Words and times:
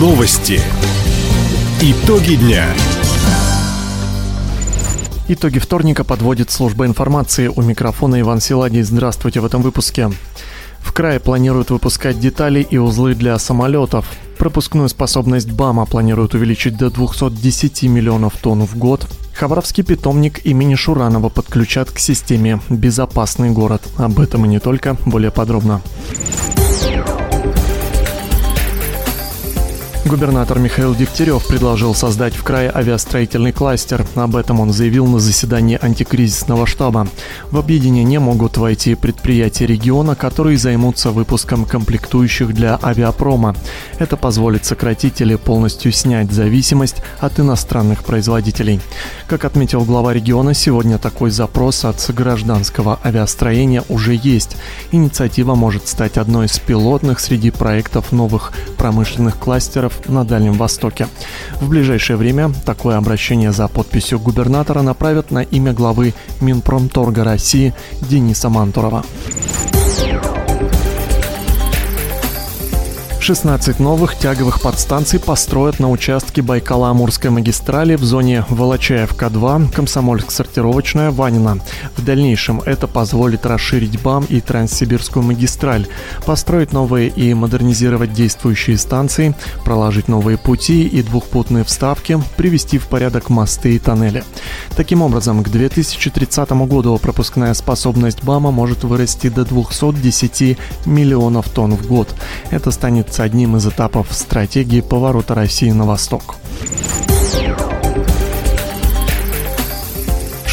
Новости. 0.00 0.58
Итоги 1.82 2.36
дня. 2.36 2.64
Итоги 5.28 5.58
вторника 5.58 6.04
подводит 6.04 6.50
служба 6.50 6.86
информации. 6.86 7.48
У 7.48 7.60
микрофона 7.60 8.18
Иван 8.18 8.40
Силадий. 8.40 8.80
Здравствуйте 8.80 9.40
в 9.40 9.44
этом 9.44 9.60
выпуске. 9.60 10.10
В 10.78 10.94
крае 10.94 11.20
планируют 11.20 11.68
выпускать 11.68 12.18
детали 12.18 12.62
и 12.62 12.78
узлы 12.78 13.14
для 13.14 13.38
самолетов. 13.38 14.06
Пропускную 14.38 14.88
способность 14.88 15.52
БАМа 15.52 15.84
планируют 15.84 16.32
увеличить 16.32 16.78
до 16.78 16.88
210 16.88 17.82
миллионов 17.82 18.38
тонн 18.38 18.66
в 18.66 18.78
год. 18.78 19.06
Хабаровский 19.34 19.84
питомник 19.84 20.46
имени 20.46 20.76
Шуранова 20.76 21.28
подключат 21.28 21.90
к 21.90 21.98
системе 21.98 22.58
«Безопасный 22.70 23.50
город». 23.50 23.82
Об 23.98 24.18
этом 24.18 24.46
и 24.46 24.48
не 24.48 24.60
только, 24.60 24.96
более 25.04 25.30
подробно. 25.30 25.82
Губернатор 30.06 30.58
Михаил 30.58 30.94
Дегтярев 30.94 31.46
предложил 31.46 31.94
создать 31.94 32.34
в 32.34 32.42
крае 32.42 32.72
авиастроительный 32.74 33.52
кластер. 33.52 34.06
Об 34.14 34.34
этом 34.34 34.58
он 34.58 34.72
заявил 34.72 35.06
на 35.06 35.20
заседании 35.20 35.78
антикризисного 35.80 36.66
штаба. 36.66 37.06
В 37.50 37.58
объединение 37.58 38.18
могут 38.18 38.56
войти 38.56 38.94
предприятия 38.94 39.66
региона, 39.66 40.16
которые 40.16 40.56
займутся 40.56 41.10
выпуском 41.10 41.66
комплектующих 41.66 42.54
для 42.54 42.78
авиапрома. 42.82 43.54
Это 43.98 44.16
позволит 44.16 44.64
сократить 44.64 45.20
или 45.20 45.36
полностью 45.36 45.92
снять 45.92 46.32
зависимость 46.32 46.96
от 47.18 47.38
иностранных 47.38 48.02
производителей. 48.02 48.80
Как 49.28 49.44
отметил 49.44 49.84
глава 49.84 50.14
региона, 50.14 50.54
сегодня 50.54 50.96
такой 50.96 51.30
запрос 51.30 51.84
от 51.84 52.10
гражданского 52.14 52.98
авиастроения 53.04 53.84
уже 53.90 54.18
есть. 54.20 54.56
Инициатива 54.92 55.54
может 55.54 55.88
стать 55.88 56.16
одной 56.16 56.46
из 56.46 56.58
пилотных 56.58 57.20
среди 57.20 57.50
проектов 57.50 58.12
новых 58.12 58.52
промышленных 58.78 59.36
кластеров 59.36 59.89
на 60.06 60.24
Дальнем 60.24 60.54
Востоке. 60.54 61.06
В 61.60 61.68
ближайшее 61.68 62.16
время 62.16 62.52
такое 62.64 62.96
обращение 62.96 63.52
за 63.52 63.68
подписью 63.68 64.18
губернатора 64.18 64.82
направят 64.82 65.30
на 65.30 65.42
имя 65.42 65.72
главы 65.72 66.14
Минпромторга 66.40 67.24
России 67.24 67.74
Дениса 68.00 68.48
Мантурова. 68.48 69.04
16 73.22 73.80
новых 73.80 74.16
тяговых 74.16 74.62
подстанций 74.62 75.20
построят 75.20 75.78
на 75.78 75.90
участке 75.90 76.40
Байкала-Амурской 76.40 77.28
магистрали 77.28 77.96
в 77.96 78.02
зоне 78.02 78.46
Волочаевка-2, 78.48 79.74
Комсомольск-Сортировочная, 79.74 81.10
Ванина. 81.10 81.58
В 81.96 82.04
дальнейшем 82.04 82.62
это 82.62 82.86
позволит 82.86 83.44
расширить 83.44 84.00
БАМ 84.00 84.24
и 84.30 84.40
Транссибирскую 84.40 85.22
магистраль, 85.22 85.86
построить 86.24 86.72
новые 86.72 87.08
и 87.08 87.34
модернизировать 87.34 88.14
действующие 88.14 88.78
станции, 88.78 89.34
проложить 89.66 90.08
новые 90.08 90.38
пути 90.38 90.86
и 90.86 91.02
двухпутные 91.02 91.64
вставки, 91.64 92.18
привести 92.38 92.78
в 92.78 92.86
порядок 92.86 93.28
мосты 93.28 93.76
и 93.76 93.78
тоннели. 93.78 94.24
Таким 94.76 95.02
образом, 95.02 95.44
к 95.44 95.50
2030 95.50 96.50
году 96.66 96.96
пропускная 96.96 97.52
способность 97.52 98.24
БАМа 98.24 98.50
может 98.50 98.82
вырасти 98.84 99.28
до 99.28 99.44
210 99.44 100.56
миллионов 100.86 101.50
тонн 101.50 101.76
в 101.76 101.86
год. 101.86 102.14
Это 102.50 102.70
станет 102.70 103.09
одним 103.18 103.56
из 103.56 103.66
этапов 103.66 104.12
стратегии 104.12 104.80
поворота 104.80 105.34
России 105.34 105.70
на 105.70 105.84
восток. 105.84 106.36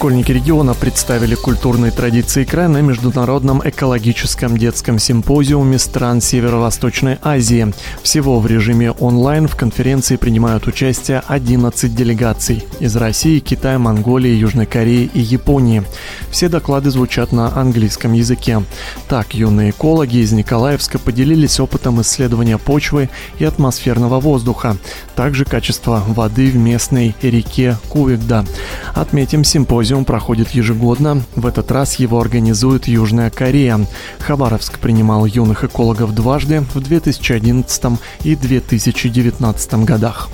Школьники 0.00 0.32
региона 0.32 0.72
представили 0.72 1.34
культурные 1.34 1.92
традиции 1.92 2.44
края 2.44 2.68
на 2.68 2.80
Международном 2.80 3.60
экологическом 3.62 4.56
детском 4.56 4.98
симпозиуме 4.98 5.78
стран 5.78 6.22
Северо-Восточной 6.22 7.18
Азии. 7.20 7.74
Всего 8.02 8.40
в 8.40 8.46
режиме 8.46 8.92
онлайн 8.92 9.46
в 9.46 9.56
конференции 9.56 10.16
принимают 10.16 10.66
участие 10.66 11.22
11 11.28 11.94
делегаций 11.94 12.64
из 12.80 12.96
России, 12.96 13.40
Китая, 13.40 13.78
Монголии, 13.78 14.30
Южной 14.30 14.64
Кореи 14.64 15.10
и 15.12 15.20
Японии. 15.20 15.82
Все 16.30 16.48
доклады 16.48 16.90
звучат 16.90 17.32
на 17.32 17.54
английском 17.54 18.14
языке. 18.14 18.62
Так, 19.06 19.34
юные 19.34 19.68
экологи 19.68 20.16
из 20.16 20.32
Николаевска 20.32 20.98
поделились 20.98 21.60
опытом 21.60 22.00
исследования 22.00 22.56
почвы 22.56 23.10
и 23.38 23.44
атмосферного 23.44 24.18
воздуха, 24.18 24.78
также 25.14 25.44
качество 25.44 26.02
воды 26.06 26.50
в 26.50 26.56
местной 26.56 27.14
реке 27.20 27.76
Кувигда. 27.90 28.46
Отметим, 28.94 29.44
симпозиум 29.44 29.89
проходит 30.04 30.50
ежегодно. 30.50 31.22
В 31.34 31.46
этот 31.46 31.70
раз 31.70 31.96
его 31.96 32.20
организует 32.20 32.86
Южная 32.86 33.30
Корея. 33.30 33.86
Хабаровск 34.20 34.78
принимал 34.78 35.26
юных 35.26 35.64
экологов 35.64 36.14
дважды 36.14 36.60
в 36.74 36.80
2011 36.80 37.98
и 38.24 38.36
2019 38.36 39.72
годах. 39.84 40.30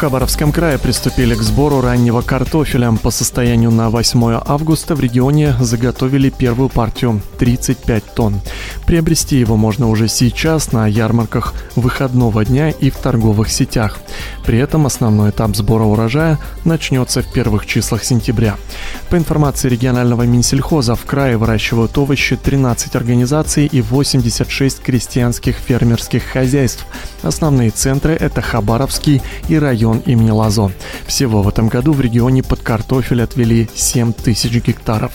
Хабаровском 0.00 0.50
крае 0.50 0.78
приступили 0.78 1.34
к 1.34 1.42
сбору 1.42 1.82
раннего 1.82 2.22
картофеля. 2.22 2.90
По 3.02 3.10
состоянию 3.10 3.70
на 3.70 3.90
8 3.90 4.40
августа 4.46 4.94
в 4.94 5.00
регионе 5.00 5.54
заготовили 5.60 6.30
первую 6.30 6.70
партию– 6.70 7.20
35 7.38 8.14
тонн. 8.14 8.40
Приобрести 8.86 9.36
его 9.36 9.58
можно 9.58 9.90
уже 9.90 10.08
сейчас 10.08 10.72
на 10.72 10.86
ярмарках 10.86 11.52
выходного 11.76 12.46
дня 12.46 12.70
и 12.70 12.88
в 12.88 12.96
торговых 12.96 13.50
сетях. 13.50 13.98
При 14.46 14.56
этом 14.56 14.86
основной 14.86 15.30
этап 15.30 15.54
сбора 15.54 15.84
урожая 15.84 16.38
начнется 16.64 17.20
в 17.20 17.30
первых 17.30 17.66
числах 17.66 18.02
сентября. 18.02 18.56
По 19.10 19.18
информации 19.18 19.68
регионального 19.68 20.22
Минсельхоза, 20.22 20.94
в 20.94 21.04
крае 21.04 21.36
выращивают 21.36 21.98
овощи 21.98 22.36
13 22.36 22.96
организаций 22.96 23.66
и 23.66 23.82
86 23.82 24.80
крестьянских 24.80 25.56
фермерских 25.56 26.22
хозяйств. 26.24 26.86
Основные 27.22 27.68
центры– 27.68 28.14
это 28.18 28.40
Хабаровский 28.40 29.20
и 29.48 29.58
район 29.58 29.89
район 29.90 30.02
имени 30.06 30.30
Лазо. 30.30 30.70
Всего 31.06 31.42
в 31.42 31.48
этом 31.48 31.68
году 31.68 31.92
в 31.92 32.00
регионе 32.00 32.42
под 32.42 32.60
картофель 32.60 33.22
отвели 33.22 33.68
7 33.74 34.12
тысяч 34.12 34.52
гектаров. 34.52 35.12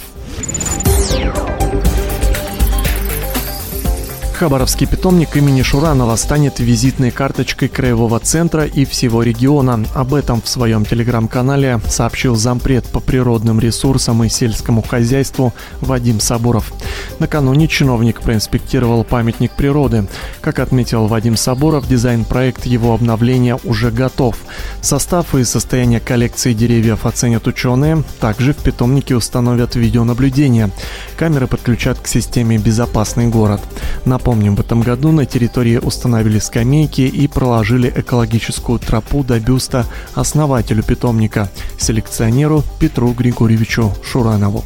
Хабаровский 4.37 4.85
питомник 4.85 5.37
имени 5.37 5.61
Шуранова 5.61 6.17
станет 6.17 6.59
визитной 6.59 7.09
карточкой 7.09 7.69
краевого 7.69 8.19
центра 8.19 8.65
и 8.65 8.83
всего 8.83 9.23
региона. 9.23 9.85
Об 9.93 10.13
этом 10.13 10.41
в 10.41 10.49
своем 10.49 10.83
телеграм-канале 10.83 11.79
сообщил 11.87 12.35
зампред 12.35 12.85
по 12.85 12.99
природным 12.99 13.61
ресурсам 13.61 14.25
и 14.25 14.29
сельскому 14.29 14.81
хозяйству 14.81 15.53
Вадим 15.79 16.19
Соборов. 16.19 16.73
Накануне 17.19 17.69
чиновник 17.69 18.19
проинспектировал 18.19 19.05
памятник 19.05 19.51
природы. 19.51 20.05
Как 20.41 20.59
отметил 20.59 21.07
Вадим 21.07 21.37
Соборов, 21.37 21.87
дизайн-проект 21.87 22.65
его 22.65 22.93
обновления 22.93 23.57
уже 23.63 23.89
готов. 23.89 24.35
Состав 24.81 25.33
и 25.33 25.45
состояние 25.45 26.01
коллекции 26.01 26.51
деревьев 26.51 27.05
оценят 27.05 27.47
ученые. 27.47 28.03
Также 28.19 28.51
в 28.51 28.57
питомнике 28.57 29.15
установят 29.15 29.75
видеонаблюдение. 29.75 30.71
Камеры 31.15 31.47
подключат 31.47 31.99
к 31.99 32.07
системе 32.07 32.57
«Безопасный 32.57 33.27
город». 33.27 33.61
На 34.03 34.19
Напомним, 34.25 34.55
в 34.55 34.59
этом 34.59 34.81
году 34.81 35.11
на 35.11 35.27
территории 35.27 35.77
установили 35.77 36.39
скамейки 36.39 37.01
и 37.01 37.27
проложили 37.27 37.93
экологическую 37.95 38.79
тропу 38.79 39.23
до 39.23 39.39
бюста 39.39 39.85
основателю 40.15 40.81
питомника, 40.81 41.47
селекционеру 41.77 42.63
Петру 42.79 43.11
Григорьевичу 43.11 43.93
Шуранову. 44.03 44.63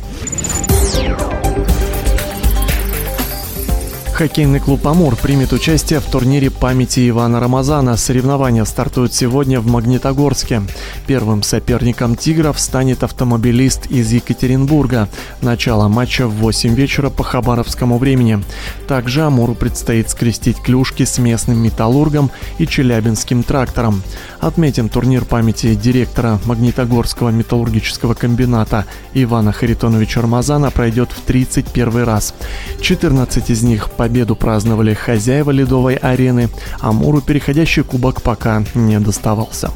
Хоккейный 4.20 4.60
клуб 4.60 4.86
«Амур» 4.86 5.16
примет 5.16 5.54
участие 5.54 6.02
в 6.02 6.04
турнире 6.04 6.52
памяти 6.52 7.08
Ивана 7.08 7.40
Рамазана. 7.40 7.96
Соревнования 7.96 8.66
стартуют 8.66 9.14
сегодня 9.14 9.62
в 9.62 9.68
Магнитогорске. 9.68 10.62
Первым 11.08 11.42
соперником 11.42 12.18
«Тигров» 12.18 12.60
станет 12.60 13.02
автомобилист 13.06 13.86
из 13.86 14.12
Екатеринбурга. 14.12 15.08
Начало 15.42 15.88
матча 15.88 16.28
в 16.28 16.32
8 16.32 16.76
вечера 16.76 17.10
по 17.10 17.24
хабаровскому 17.24 17.98
времени. 17.98 18.44
Также 18.90 19.22
«Амуру» 19.22 19.56
предстоит 19.56 20.10
скрестить 20.10 20.58
клюшки 20.58 21.06
с 21.06 21.18
местным 21.18 21.64
«Металлургом» 21.64 22.30
и 22.58 22.68
«Челябинским 22.68 23.44
трактором». 23.44 24.04
Отметим 24.42 24.90
турнир 24.90 25.24
памяти 25.24 25.76
директора 25.76 26.40
Магнитогорского 26.44 27.30
металлургического 27.30 28.16
комбината 28.16 28.84
Ивана 29.14 29.54
Харитоновича 29.54 30.22
Рамазана 30.22 30.72
пройдет 30.72 31.10
в 31.14 31.22
31 31.22 32.04
раз. 32.04 32.34
14 32.82 33.50
из 33.50 33.64
них 33.64 33.90
по 33.92 34.09
победу 34.10 34.36
праздновали 34.36 34.96
хозяева 34.96 35.52
ледовой 35.52 35.94
арены, 35.94 36.50
а 36.80 36.92
Муру 36.92 37.22
переходящий 37.22 37.84
кубок 37.84 38.24
пока 38.24 38.64
не 38.74 39.00
доставался. 39.00 39.70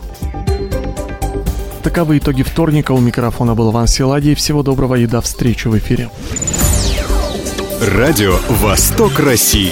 Таковы 1.84 2.18
итоги 2.18 2.42
вторника. 2.42 2.94
У 2.94 3.00
микрофона 3.00 3.54
был 3.54 3.72
Иван 3.72 3.88
Силадий. 3.88 4.34
Всего 4.34 4.64
доброго 4.64 4.96
и 4.96 5.06
до 5.06 5.22
встречи 5.22 5.68
в 5.68 5.78
эфире. 5.78 6.10
Радио 7.80 8.40
«Восток 8.50 9.20
России». 9.20 9.72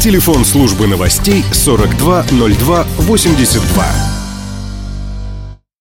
Телефон 0.00 0.46
службы 0.46 0.86
новостей 0.86 1.44
420282. 1.52 4.17